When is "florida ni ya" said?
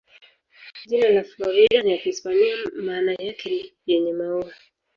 1.23-1.97